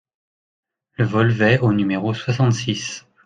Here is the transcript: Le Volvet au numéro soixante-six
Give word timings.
Le 0.93 1.05
Volvet 1.05 1.59
au 1.59 1.73
numéro 1.73 2.11
soixante-six 2.15 3.05